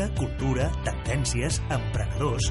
[0.00, 2.50] música, cultura, tendències, emprenedors...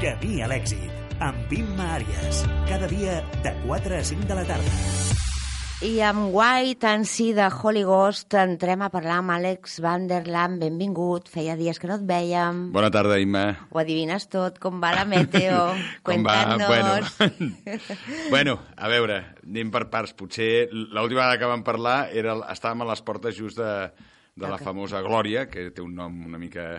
[0.00, 0.88] Camí a l'èxit,
[1.20, 2.40] amb Imma Àries.
[2.66, 4.70] Cada dia de 4 a 5 de la tarda.
[5.84, 10.58] I amb White and See de Holy Ghost entrem a parlar amb Àlex Vanderland.
[10.60, 12.70] Benvingut, feia dies que no et vèiem.
[12.72, 13.44] Bona tarda, Imma.
[13.70, 15.74] Ho adivines tot, com va la meteo?
[16.06, 16.56] Com va?
[16.64, 16.94] Bueno,
[18.34, 20.16] bueno, a veure, anem per parts.
[20.16, 23.74] Potser l'última vegada que vam parlar era, estàvem a les portes just de,
[24.36, 26.72] de la famosa Glòria, que té un nom una mica...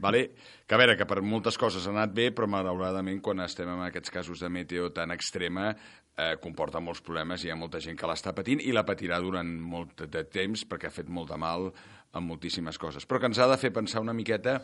[0.00, 0.30] Vale?
[0.64, 3.82] Que a veure, que per moltes coses ha anat bé, però malauradament quan estem en
[3.84, 5.74] aquests casos de meteo tan extrema
[6.16, 9.18] eh, comporta molts problemes i hi ha molta gent que l'està patint i la patirà
[9.20, 13.04] durant molt de temps perquè ha fet molt de mal en moltíssimes coses.
[13.04, 14.62] Però que ens ha de fer pensar una miqueta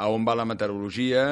[0.00, 1.24] a on va la meteorologia,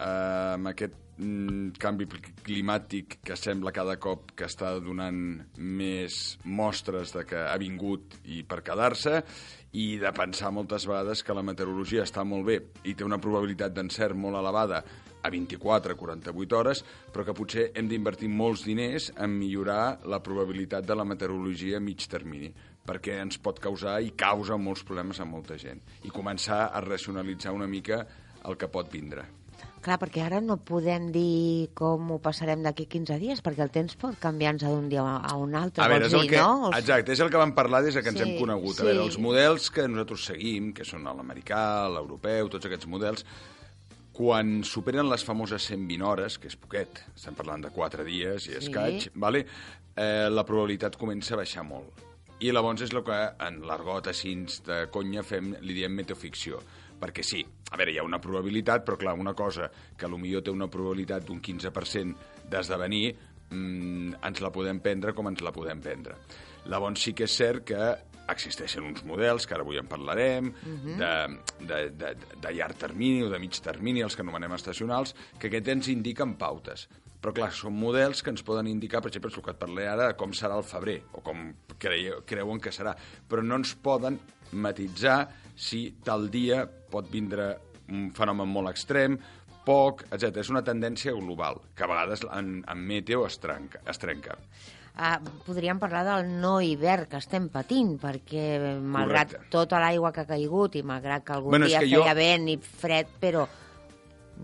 [0.00, 5.20] eh, amb aquest canvi pl- climàtic que sembla cada cop que està donant
[5.56, 9.22] més mostres de que ha vingut i per quedar-se,
[9.76, 13.74] i de pensar moltes vegades que la meteorologia està molt bé i té una probabilitat
[13.76, 14.82] d'encert molt elevada
[15.26, 20.96] a 24-48 hores, però que potser hem d'invertir molts diners en millorar la probabilitat de
[20.96, 22.52] la meteorologia a mig termini
[22.86, 25.80] perquè ens pot causar i causa molts problemes a molta gent.
[26.06, 28.04] I començar a racionalitzar una mica
[28.46, 29.26] el que pot vindre.
[29.86, 33.94] Clar, perquè ara no podem dir com ho passarem d'aquí 15 dies, perquè el temps
[34.00, 36.72] pot canviar-nos d'un dia a un altre, A veure, és el dir, que, no?
[36.74, 38.74] Exacte, és el que vam parlar des de que ens Sí, hem conegut.
[38.74, 38.82] sí.
[38.82, 43.22] A veure, els models que nosaltres seguim, que són l'americà, l'europeu, tots aquests models,
[44.16, 48.52] quan superen les famoses 120 hores, que és poquet, estem parlant de 4 dies i
[48.52, 48.56] Sí.
[48.64, 49.46] escaig, vale?
[49.96, 52.02] eh, la probabilitat comença a baixar molt.
[52.40, 54.34] I llavors és el que en l'argot així
[54.66, 56.58] de conya fem, li diem meteoficció.
[57.00, 60.52] Perquè sí, a veure, hi ha una probabilitat, però clar, una cosa que potser té
[60.54, 63.06] una probabilitat d'un 15% d'esdevenir,
[63.50, 66.16] mm, ens la podem prendre com ens la podem prendre.
[66.66, 67.96] Llavors sí que és cert que
[68.28, 70.52] existeixen uns models, que ara avui en parlarem,
[70.98, 71.10] de,
[71.60, 75.74] de, de, de llarg termini o de mig termini, els que anomenem estacionals, que aquests
[75.76, 76.88] ens indiquen pautes.
[77.22, 79.86] Però, clar, són models que ens poden indicar, per exemple, és el que et parlé
[79.88, 81.48] ara, de com serà el febrer, o com
[81.82, 82.92] creieu, creuen que serà.
[83.28, 84.18] Però no ens poden
[84.52, 85.20] matitzar
[85.56, 87.56] si tal dia pot vindre
[87.88, 89.16] un fenomen molt extrem,
[89.66, 90.36] poc, etc.
[90.44, 93.80] És una tendència global, que a vegades en, en meteo es trenca.
[93.88, 94.36] Es trenca.
[94.96, 98.44] Ah, podríem parlar del no hivern que estem patint, perquè
[98.80, 99.50] malgrat Correcte.
[99.52, 102.48] tota l'aigua que ha caigut i malgrat que algun Bueno, dia que jo- feia vent
[102.48, 103.46] i fred, però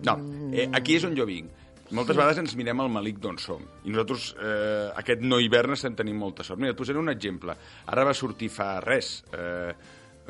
[0.05, 0.17] No,
[0.53, 1.51] eh, aquí és on jo vinc.
[1.93, 3.61] Moltes vegades ens mirem al malic d'on som.
[3.85, 6.59] I nosaltres, eh, aquest no hivern, estem tenint molta sort.
[6.59, 7.53] Mira, et posaré un exemple.
[7.93, 9.75] Ara va sortir fa res, eh,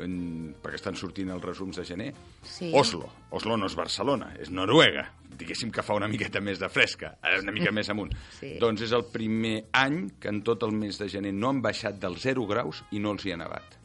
[0.01, 2.71] en, perquè estan sortint els resums de gener, Sí.
[2.73, 3.09] Oslo.
[3.31, 5.05] Oslo no és Barcelona, és Noruega.
[5.33, 8.13] Diguéssim que fa una miqueta més de fresca, una mica més amunt.
[8.39, 8.55] Sí.
[8.59, 11.99] Doncs és el primer any que en tot el mes de gener no han baixat
[12.01, 13.77] dels 0 graus i no els hi ha nevat.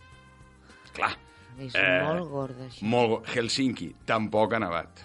[0.95, 1.13] Clar.
[1.59, 2.85] és eh, molt gorda, això.
[2.87, 5.05] Molt, Helsinki, tampoc ha nevat.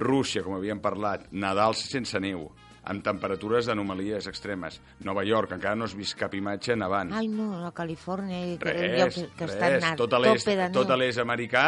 [0.00, 2.46] Rússia, com havíem parlat, Nadal sense neu,
[2.90, 4.80] amb temperatures d'anomalies extremes.
[5.06, 7.12] Nova York, encara no has vist cap imatge nevant.
[7.14, 9.86] Ai, no, a Califòrnia, que res, lloc que, que res.
[10.00, 11.66] Tot a l'est tot a l'est americà,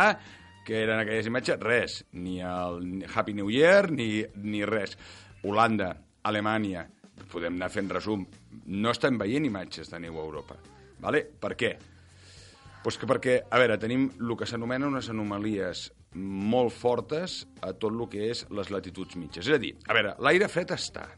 [0.64, 2.00] que eren aquelles imatges, res.
[2.18, 4.96] Ni el Happy New Year, ni, ni res.
[5.44, 5.92] Holanda,
[6.24, 6.86] Alemanya,
[7.30, 8.24] podem anar fent resum,
[8.66, 10.56] no estem veient imatges de neu a Europa.
[11.04, 11.20] Vale?
[11.40, 11.74] Per què?
[12.84, 17.92] Pues que perquè, a veure, tenim el que s'anomenen unes anomalies molt fortes a tot
[17.92, 19.46] el que és les latituds mitges.
[19.48, 21.08] És a dir, a veure, l'aire fred està.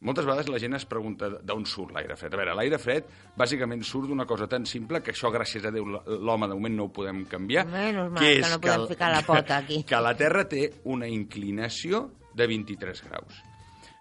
[0.00, 2.32] Moltes vegades la gent es pregunta d'on surt l'aire fred.
[2.32, 5.84] A veure, l'aire fred bàsicament surt d'una cosa tan simple que això, gràcies a Déu,
[5.84, 7.66] l'home de moment no ho podem canviar.
[7.68, 9.82] Menys mal, que no podem ficar la pota aquí.
[9.90, 13.42] Que la Terra té una inclinació de 23 graus.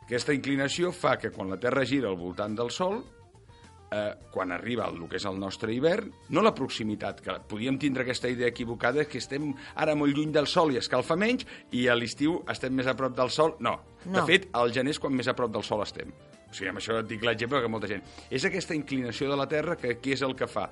[0.05, 3.01] Aquesta inclinació fa que quan la Terra gira al voltant del Sol,
[3.91, 8.05] eh, quan arriba el que és el nostre hivern, no la proximitat, que podíem tindre
[8.05, 11.95] aquesta idea equivocada que estem ara molt lluny del Sol i escalfa menys, i a
[11.97, 13.55] l'estiu estem més a prop del Sol.
[13.59, 13.77] No.
[14.05, 14.11] no.
[14.11, 14.19] No.
[14.19, 16.13] De fet, al gener és quan més a prop del Sol estem.
[16.49, 18.05] O sigui, amb això et dic l'exemple que molta gent...
[18.33, 20.65] És aquesta inclinació de la Terra que què és el que fa?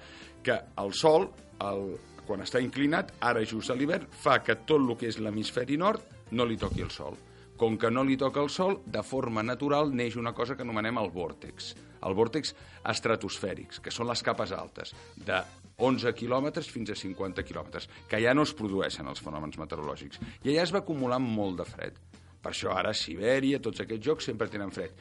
[0.43, 1.29] Que el Sol,
[1.61, 1.83] el,
[2.25, 6.33] quan està inclinat, ara just a l'hivern, fa que tot el que és l'hemisferi nord
[6.33, 7.17] no li toqui el Sol.
[7.57, 10.97] Com que no li toca el Sol, de forma natural neix una cosa que anomenem
[11.01, 11.75] el vòrtex.
[12.05, 12.53] El vòrtex
[12.93, 15.41] estratosfèrics, que són les capes altes, de
[15.77, 20.21] 11 quilòmetres fins a 50 quilòmetres, que ja no es produeixen els fenòmens meteorològics.
[20.43, 21.99] I allà es va acumulant molt de fred.
[22.41, 24.93] Per això ara Sibèria, tots aquests jocs sempre tenen fred.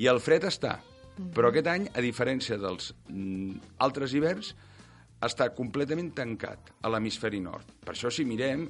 [0.00, 0.78] I el fred està.
[1.14, 4.54] Però aquest any, a diferència dels mm, altres hiverns,
[5.22, 7.68] està completament tancat a l'hemisferi nord.
[7.84, 8.66] Per això, si mirem,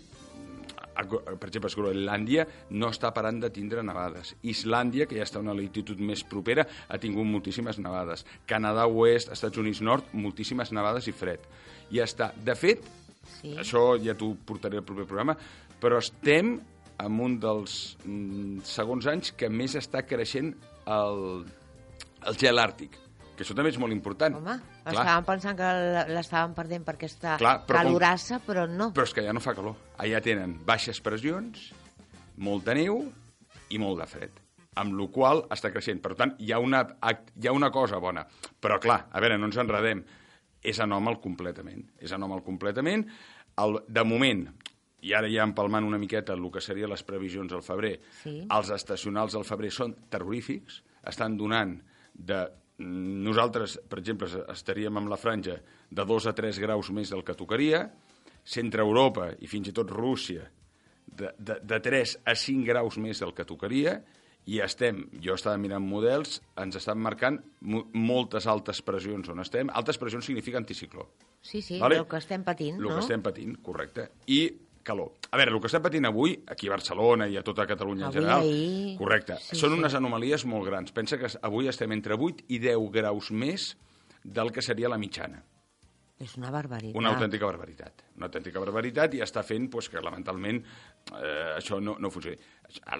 [1.08, 4.34] per exemple, Groenlàndia no està parant de tindre nevades.
[4.42, 8.26] Islàndia, que ja està a una latitud més propera, ha tingut moltíssimes nevades.
[8.50, 11.48] Canadà oest, Estats Units nord, moltíssimes nevades i fred.
[11.94, 12.32] I està.
[12.44, 12.84] De fet,
[13.40, 13.54] Sí.
[13.60, 15.36] Això ja t'ho portaré al proper programa,
[15.80, 16.54] però estem
[17.04, 20.52] en un dels mm, segons anys que més està creixent
[20.90, 21.44] el,
[22.28, 22.98] el gel àrtic,
[23.36, 24.36] que això també és molt important.
[24.38, 24.54] Home,
[24.84, 25.70] Clar, estàvem pensant que
[26.14, 28.92] l'estàvem perdent per aquesta Clar, però com- calorassa, però no.
[28.94, 29.74] però és que ja no fa calor.
[29.98, 31.72] Allà tenen baixes pressions,
[32.36, 33.04] molta neu
[33.70, 34.40] i molt de fred
[34.74, 36.00] amb la qual està creixent.
[36.02, 36.80] Per tant, hi ha, una,
[37.38, 38.24] hi ha una cosa bona.
[38.60, 40.00] Però, clar, a veure, no ens enredem.
[40.64, 41.84] És anòmal completament.
[42.02, 43.04] És anòmal completament.
[43.62, 44.48] El, de moment,
[45.06, 48.34] i ara ja empalmant una miqueta el que serien les previsions al febrer, Sí.
[48.50, 51.76] els estacionals al febrer són terrorífics, estan donant
[52.12, 52.42] de...
[52.78, 55.60] Nosaltres, per exemple, estaríem amb la franja
[55.90, 57.84] de 2 a 3 graus més del que tocaria,
[58.44, 60.48] centre Europa i fins i tot Rússia
[61.06, 64.00] de, de, de 3 a 5 graus més del que tocaria
[64.50, 69.70] i estem, jo estava mirant models, ens estan marcant mo moltes altes pressions on estem.
[69.72, 71.06] Altes pressions significa anticicló.
[71.40, 72.02] Sí, sí, Vale.
[72.02, 72.98] el que estem patint, El no?
[72.98, 74.10] que estem patint, correcte.
[74.28, 74.42] I
[74.86, 75.14] calor.
[75.32, 78.12] A veure, el que estem patint avui, aquí a Barcelona i a tota Catalunya Avui,
[78.12, 79.80] en general, ahir, correcte, sí, són sí.
[79.80, 80.94] unes anomalies molt grans.
[80.94, 83.72] Pensa que avui estem entre 8 i 10 graus més
[84.24, 85.42] del que seria la mitjana.
[86.22, 86.94] És una barbaritat.
[86.96, 88.04] Una autèntica barbaritat.
[88.16, 90.60] Una autèntica barbaritat i està fent pues, que, lamentalment,
[91.10, 92.38] eh, això no, no funcioni.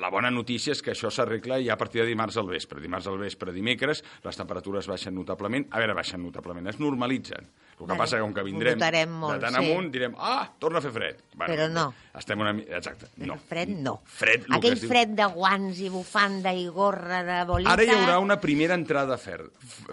[0.02, 2.82] La bona notícia és que això s'arregla ja a partir de dimarts al vespre.
[2.82, 5.69] Dimarts al vespre, dimecres, les temperatures baixen notablement.
[5.70, 7.46] A veure, baixen notablement, es normalitzen.
[7.81, 8.79] El que passa que com que vindrem
[9.11, 9.61] molt, de tant sí.
[9.65, 11.23] amunt, direm, ah, torna a fer fred.
[11.37, 11.88] Però no.
[12.15, 13.37] Estem una Exacte, no.
[13.49, 13.97] Fred, no.
[14.06, 17.73] Fred, el que Aquell diu- fred de guants i bufanda i gorra de bolita...
[17.73, 19.41] Ara hi haurà una primera entrada fer,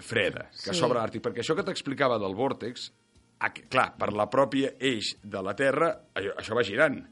[0.00, 0.78] freda, que Sí.
[0.78, 2.92] s'obre l'Àrtic, perquè això que t'explicava del vòrtex,
[3.68, 7.02] clar, per la pròpia eix de la Terra, això va girant.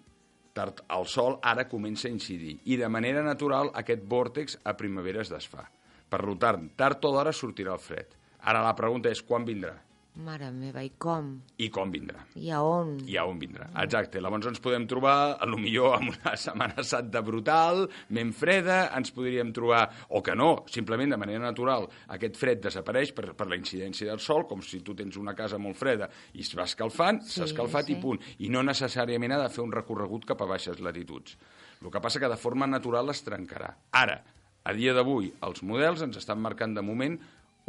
[0.55, 5.23] Tard, el Sol ara comença a incidir, i de manera natural aquest vòrtex a primavera
[5.23, 5.67] es desfà.
[6.11, 8.07] Per tant, tard o d'hora sortirà el fred.
[8.43, 9.77] Ara la pregunta és quan vindrà
[10.21, 11.29] Mare meva, i com?
[11.63, 12.97] i com vindrà I a on?
[13.09, 13.69] i a on vindrà.
[13.79, 14.19] Exacte.
[14.21, 19.13] Llavors ens podem trobar, a lo millor, amb una setmana santa brutal, ben freda, ens
[19.15, 23.57] podríem trobar, o que no, simplement de manera natural, aquest fred desapareix per, per la
[23.57, 27.23] incidència del sol, com si tu tens una casa molt freda i es va escalfant,
[27.23, 27.95] Sí, s'ha escalfat sí.
[27.95, 28.21] i punt.
[28.43, 31.39] I no necessàriament ha de fer un recorregut cap a baixes latituds.
[31.81, 33.71] El que passa que de forma natural es trencarà.
[33.97, 34.19] Ara,
[34.67, 37.15] a dia d'avui, els models ens estan marcant de moment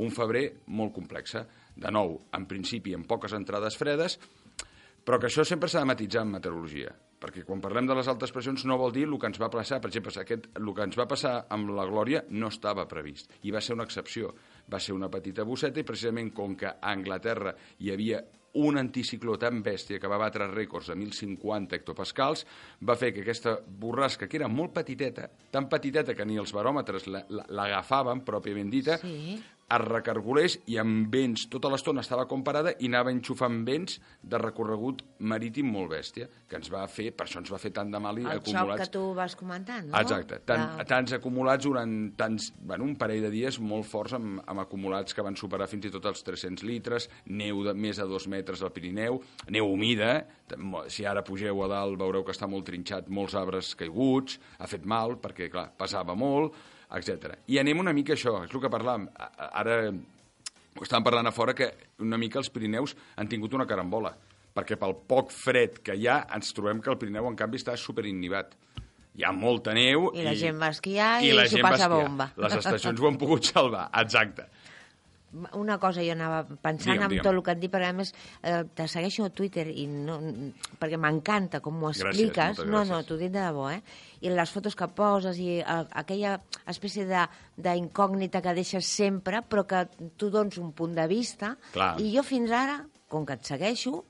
[0.02, 1.38] un febrer molt complex.
[1.76, 4.20] De nou, en principi, amb poques entrades fredes,
[5.06, 6.92] però que això sempre s'ha de matitzar en meteorologia,
[7.22, 9.80] perquè quan parlem de les altes pressions no vol dir el que ens va passar.
[9.82, 13.52] Per exemple, aquest, el que ens va passar amb la Glòria no estava previst, i
[13.52, 14.34] va ser una excepció.
[14.72, 18.22] Va ser una petita bosseta i precisament com que a Anglaterra hi havia
[18.54, 22.42] un anticicló tan bèstia que va batre rècords de 1.050 hectopascals,
[22.84, 27.08] va fer que aquesta borrasca, que era molt petiteta, tan petiteta que ni els baròmetres
[27.08, 29.42] la- la- l'agafaven, pròpiament dita, Sí.
[29.72, 34.40] Es recargolés i amb vents tota l'estona estava com parada i anava enxufant vents de
[34.42, 38.02] recorregut marítim molt bèstia, que ens va fer, per això ens va fer tant de
[38.04, 38.84] mal i El xoc acumulats...
[38.84, 39.98] que tu vas comentant, no?
[40.02, 44.42] Exacte, tant, De- tants acumulats durant tants, bueno, un parell de dies molt forts amb,
[44.46, 48.08] amb acumulats que van superar fins i tot els 300 litres, neu de més de
[48.10, 50.60] dos metres al Pirineu, neu humida, eh?
[50.92, 54.86] si ara pugeu a dalt veureu que està molt trinxat, molts arbres caiguts, ha fet
[54.86, 56.58] mal perquè, clar, passava molt,
[56.98, 57.38] etc.
[57.48, 59.08] I anem una mica a això, és el que parlàvem,
[59.52, 61.72] ara ho estàvem parlant a fora que
[62.04, 64.14] una mica els Pirineus han tingut una carambola,
[64.56, 67.78] perquè pel poc fred que hi ha ens trobem que el Pirineu en canvi està
[67.80, 68.56] superinnibat.
[69.20, 72.30] Hi ha molta neu I la gent va esquiar i la s'ho gent passa bomba.
[72.40, 74.48] Les estacions ho han pogut salvar, exacte.
[75.56, 77.24] Una cosa jo anava pensant Digue'm, en digue'm.
[77.24, 78.10] tot el que et dic, perquè a més
[78.44, 80.18] eh, te segueixo a Twitter i no,
[80.78, 82.58] perquè m'encanta com ho Gràcies, expliques.
[82.58, 82.92] moltes no, gràcies.
[82.92, 83.82] no, t'ho dic de debò, eh?
[84.22, 86.34] I les fotos que poses i eh, aquella
[86.68, 89.86] espècie de- d'incògnita que deixes sempre, però que
[90.18, 91.56] tu dones un punt de vista.
[91.72, 91.96] Clar.
[92.02, 94.04] I jo fins ara, com que et segueixo,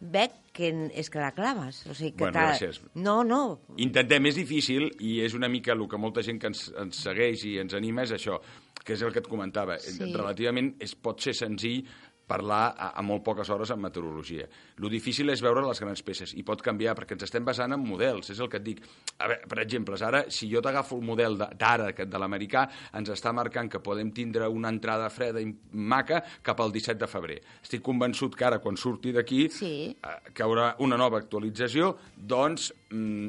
[0.00, 1.84] veig que és que la claves.
[1.90, 2.80] O sigui, que Bueno, gràcies.
[2.94, 6.70] No, no, Intentem, és difícil i és una mica el que molta gent que ens,
[6.78, 8.40] ens segueix i ens anima és això,
[8.84, 9.78] que és el que et comentava.
[9.80, 10.12] Sí.
[10.12, 11.86] Relativament és, pot ser senzill
[12.24, 14.46] parlar a, a molt poques hores en meteorologia.
[14.80, 17.82] Lo difícil és veure les grans peces i pot canviar perquè ens estem basant en
[17.84, 18.80] models, és el que et dic.
[19.20, 22.62] A veure, per exemple, ara, si jo t'agafo el model de- d'ara, aquest de l'americà,
[22.96, 27.06] ens està marcant que podem tindre una entrada freda i maca cap al 17 de
[27.12, 27.38] febrer.
[27.62, 29.94] Estic convençut que ara, quan surti d'aquí, Sí.
[30.02, 33.28] eh, que haurà una nova actualització, doncs mm,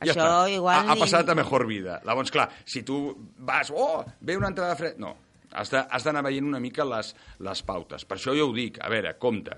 [0.00, 0.50] ja Això està.
[0.54, 2.00] igual ha, ha passat a mejor vida.
[2.06, 3.00] Llavors, clar, si tu
[3.38, 4.98] vas, oh, ve una entrada fred...
[5.00, 5.14] No,
[5.52, 8.06] has d'anar veient una mica les, les pautes.
[8.06, 9.56] Per això jo ho dic, a veure, compte.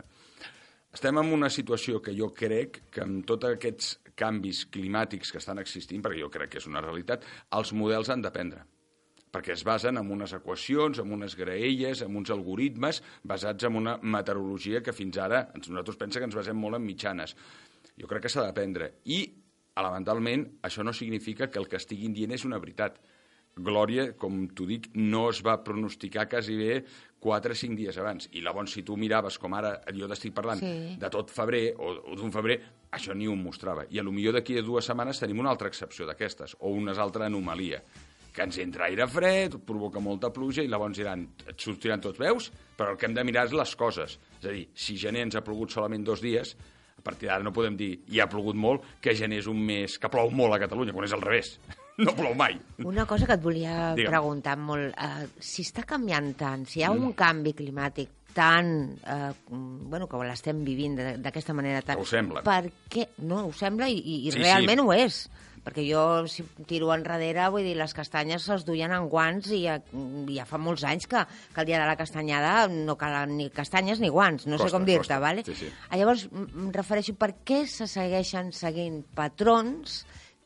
[0.92, 5.61] Estem en una situació que jo crec que amb tots aquests canvis climàtics que estan
[5.62, 7.25] existint, perquè jo crec que és una realitat,
[7.56, 8.66] els models han d'aprendre.
[9.32, 13.94] perquè es basen en unes equacions, en unes graelles, en uns algoritmes basats en una
[14.02, 17.32] meteorologia que fins ara nosaltres pensa que ens basem molt en mitjanes.
[17.96, 18.90] Jo crec que s'ha d'aprendre.
[19.08, 19.22] I,
[19.76, 22.99] elementalment, això no significa que el que estiguin dient és una veritat.
[23.52, 26.79] Glòria, com t'ho dic, no es va pronosticar quasi bé
[27.21, 28.31] 4 o 5 dies abans.
[28.33, 30.97] I llavors, si tu miraves, com ara jo t'estic parlant, Sí.
[30.99, 32.57] de tot febrer o, o d'un febrer,
[32.91, 33.85] això ni ho mostrava.
[33.91, 36.93] I a lo millor d'aquí a dues setmanes tenim una altra excepció d'aquestes, o una
[36.97, 37.83] altra anomalia
[38.33, 42.50] que ens entra aire fred, provoca molta pluja i llavors diran, et sortiran tots veus,
[42.79, 44.19] però el que hem de mirar és les coses.
[44.41, 46.57] És a dir, si gener ens ha plogut solament dos dies,
[46.99, 49.99] a partir d'ara no podem dir, i ha plogut molt, que gener és un mes
[49.99, 51.56] que plou molt a Catalunya, quan és al revés.
[52.02, 52.54] No plou mai.
[52.88, 54.08] Una cosa que et volia Digue'm.
[54.08, 59.33] preguntar molt, eh, si està canviant tant, si hi ha un canvi climàtic tan, eh,
[59.51, 62.01] bueno, que l'estem vivint d'aquesta manera tan...
[62.01, 62.43] Ho sembla.
[62.47, 63.09] Per què?
[63.23, 64.87] No, ho sembla i, i Sí, realment sí.
[64.87, 65.23] ho és.
[65.62, 69.77] Perquè jo, si tiro enrere, vull dir, les castanyes se'ls duien en guants i ja,
[70.35, 71.21] ja fa molts anys que,
[71.55, 74.75] que el dia de la castanyada no calen ni castanyes ni guants, no sé Costa,
[74.81, 75.45] com dir-te, vale?
[75.47, 75.71] Sí, sí.
[75.95, 80.01] Llavors, em refereixo per què se segueixen seguint patrons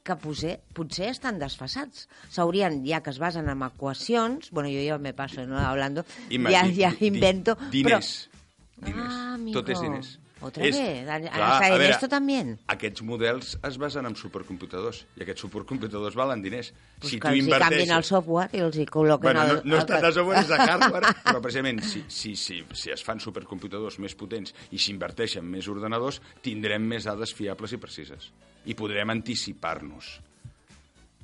[0.07, 2.07] que potser, potser estan desfasats.
[2.33, 6.51] S'haurien, ja que es basen en equacions, bueno, jo ja me passo no, hablando, Ima-
[6.55, 7.59] ja, di- ja di- invento...
[7.73, 8.29] Diners.
[8.31, 8.87] Però...
[8.87, 9.11] Diners.
[9.19, 9.59] Ah, amigo.
[9.61, 10.15] Tot és diners.
[10.45, 12.51] Otra És- vez, a- clar, hasta a en veure, esto también.
[12.69, 16.75] Aquests models es basen en supercomputadors, i aquests supercomputadors valen diners.
[17.01, 19.33] Pues si que els hi canvin el software i els hi col·loquen...
[19.33, 22.61] Bueno, no, el, no el de software, és de hardware, però precisament si, si, si,
[22.77, 27.81] si es fan supercomputadors més potents i s'inverteixen més ordenadors, tindrem més dades fiables i
[27.81, 28.29] precises.
[28.67, 30.17] I podrem anticipar-nos.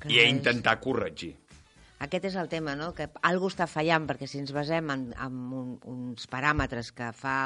[0.07, 1.33] I a intentar corregir.
[2.03, 2.91] Aquest és el tema, no?
[2.95, 7.37] Que algú està fallant, perquè si ens basem en, en un, uns paràmetres que fa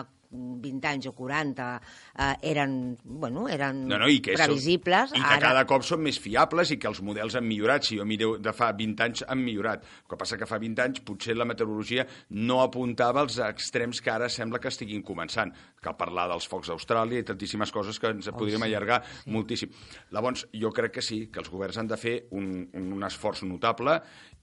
[0.63, 5.24] 20 anys o 40 eh, eren, bueno, eren No, no, i que previsibles, Són, I
[5.25, 5.41] que ara...
[5.50, 7.86] cada cop són més fiables i que els models han millorat.
[7.88, 9.84] Si jo miro de fa 20 anys, han millorat.
[10.03, 14.13] El que passa que fa 20 anys potser la meteorologia no apuntava als extrems que
[14.13, 15.53] ara sembla que estiguin començant.
[15.82, 19.01] Cal parlar dels focs d'Austràlia i tantíssimes coses que ens Oh, podríem sí, allargar
[19.34, 19.72] moltíssim.
[20.12, 23.44] Llavors, jo crec que sí, que els governs han de fer un, un, un esforç
[23.48, 23.98] notable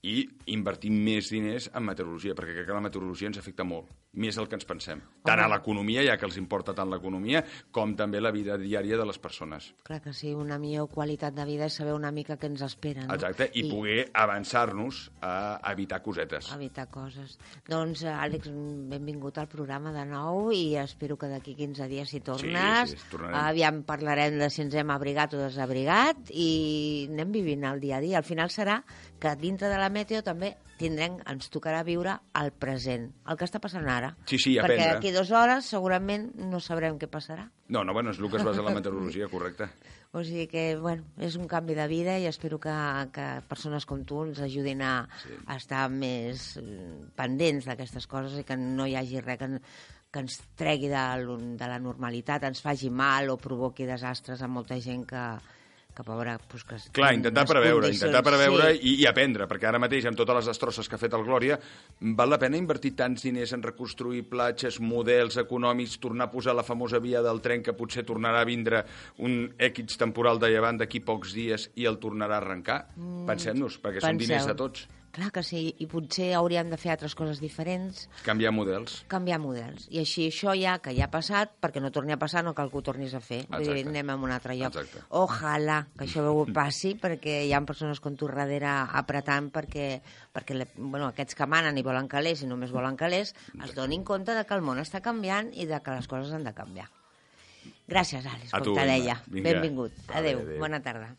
[0.05, 0.23] i
[0.53, 4.47] invertir més diners en meteorologia, perquè crec que la meteorologia ens afecta molt, més del
[4.49, 5.01] que ens pensem.
[5.25, 7.43] Tant a l'economia, ja que els importa tant l'economia,
[7.75, 9.71] com també la vida diària de les persones.
[9.87, 13.05] Clar que sí, una millor qualitat de vida és saber una mica què ens espera,
[13.05, 13.15] no?
[13.15, 15.35] Exacte, i, I poder avançar-nos a
[15.71, 16.51] evitar cosetes.
[16.55, 17.37] evitar coses.
[17.67, 18.49] Doncs, eh, Àlex,
[18.91, 22.91] benvingut al programa de nou i espero que d'aquí 15 dies hi tornes.
[22.91, 23.39] Sí, sí, tornarem.
[23.41, 28.03] Aviam parlarem de si ens hem abrigat o desabrigat i anem vivint el dia a
[28.03, 28.17] dia.
[28.21, 28.81] Al final serà
[29.19, 33.61] que dintre de la meteo també tindrem, ens tocarà viure el present, el que està
[33.63, 34.13] passant ara.
[34.27, 34.93] Sí, sí, Perquè aprendre.
[34.97, 37.49] d'aquí dues hores segurament no sabrem què passarà.
[37.69, 39.69] No, no, bueno, és el que es basa en la meteorologia, correcte.
[40.15, 42.71] O sigui que, bueno, és un canvi de vida i espero que,
[43.11, 45.33] que persones com tu ens ajudin a, Sí.
[45.45, 46.63] a estar més eh,
[47.19, 49.49] pendents d'aquestes coses i que no hi hagi res que,
[50.15, 51.01] que ens tregui de,
[51.59, 55.25] de la normalitat, ens faci mal o provoqui desastres a molta gent que,
[55.95, 56.35] que pobra...
[56.51, 58.81] Pues, que Clar, intentar preveure, intentar preveure sí.
[58.83, 61.57] i, i aprendre, perquè ara mateix, amb totes les destrosses que ha fet el Glòria,
[62.19, 66.67] val la pena invertir tants diners en reconstruir platges, models econòmics, tornar a posar la
[66.67, 68.83] famosa via del tren que potser tornarà a vindre
[69.23, 72.79] un èquits temporal de llevant d'aquí pocs dies i el tornarà a arrencar?
[73.25, 74.53] Pensem-nos, perquè són diners Penseu.
[74.53, 74.87] de tots.
[75.15, 78.97] Clar que sí, i potser hauríem de fer altres coses diferents, Canviar models.
[79.07, 79.85] canviar models.
[79.89, 82.67] I així això ja, que ja ha passat, perquè no torni a passar, no cal
[82.69, 83.45] que ho tornis a fer.
[83.47, 83.89] Vull dir, Exacte.
[83.93, 84.75] anem a un altre lloc.
[84.75, 85.05] Exacte.
[85.15, 90.01] Ojalà que això ho passi, perquè hi ha persones com tu darrere apretant perquè,
[90.35, 93.31] perquè le- bueno, aquests que manen i volen calés i només volen calés,
[93.63, 96.43] es donin compte de que el món està canviant i de que les coses han
[96.43, 96.89] de canviar.
[97.87, 99.21] Gràcies, Àlex, A com te deia.
[99.27, 99.51] Vinga.
[99.53, 99.93] Benvingut.
[100.11, 100.39] Adéu.
[100.43, 100.59] adéu.
[100.59, 101.15] Bona tarda.